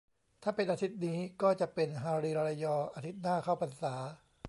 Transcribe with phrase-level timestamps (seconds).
[0.43, 3.93] ถ้าเป็นอาทิตย์นี้ก็จะเป็น ฮารีรายอ อาทิตย์หน้าเข้าพรรษา